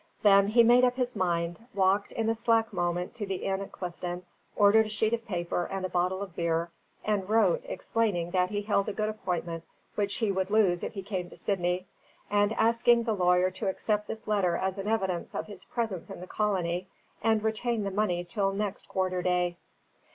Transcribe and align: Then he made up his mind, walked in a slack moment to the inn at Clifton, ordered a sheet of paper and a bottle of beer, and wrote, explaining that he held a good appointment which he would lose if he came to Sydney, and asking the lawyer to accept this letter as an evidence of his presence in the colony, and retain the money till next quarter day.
Then 0.23 0.47
he 0.47 0.63
made 0.63 0.83
up 0.83 0.95
his 0.95 1.15
mind, 1.15 1.59
walked 1.75 2.11
in 2.11 2.27
a 2.27 2.33
slack 2.33 2.73
moment 2.73 3.13
to 3.13 3.27
the 3.27 3.35
inn 3.45 3.61
at 3.61 3.71
Clifton, 3.71 4.25
ordered 4.55 4.87
a 4.87 4.89
sheet 4.89 5.13
of 5.13 5.27
paper 5.27 5.65
and 5.65 5.85
a 5.85 5.89
bottle 5.89 6.23
of 6.23 6.35
beer, 6.35 6.71
and 7.05 7.29
wrote, 7.29 7.61
explaining 7.65 8.31
that 8.31 8.49
he 8.49 8.63
held 8.63 8.89
a 8.89 8.93
good 8.93 9.09
appointment 9.09 9.63
which 9.93 10.15
he 10.15 10.31
would 10.31 10.49
lose 10.49 10.81
if 10.81 10.93
he 10.93 11.03
came 11.03 11.29
to 11.29 11.37
Sydney, 11.37 11.85
and 12.31 12.51
asking 12.53 13.03
the 13.03 13.13
lawyer 13.13 13.51
to 13.51 13.67
accept 13.67 14.07
this 14.07 14.27
letter 14.27 14.57
as 14.57 14.79
an 14.79 14.87
evidence 14.87 15.35
of 15.35 15.45
his 15.45 15.65
presence 15.65 16.09
in 16.09 16.19
the 16.19 16.25
colony, 16.25 16.87
and 17.21 17.43
retain 17.43 17.83
the 17.83 17.91
money 17.91 18.23
till 18.23 18.53
next 18.53 18.87
quarter 18.89 19.21
day. 19.21 19.55